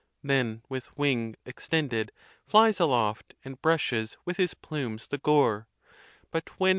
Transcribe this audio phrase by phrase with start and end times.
[0.23, 2.11] then with wing extended
[2.43, 5.67] flies Aloft, and brushes with his plumes the gore:
[6.31, 6.69] But when.